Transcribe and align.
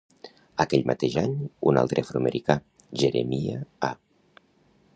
Aquell 0.63 0.85
mateix 0.91 1.17
any, 1.23 1.35
un 1.71 1.79
altre 1.81 2.03
afroamericà, 2.05 2.55
Jeremiah 3.03 3.61
A. 3.91 3.93